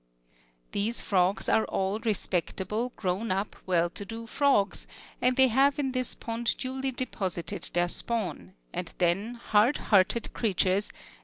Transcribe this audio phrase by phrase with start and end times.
[0.71, 4.87] These frogs are all respectable, grown up, well to do frogs,
[5.21, 10.91] and they have in this pond duly deposited their spawn, and then, hard hearted creatures!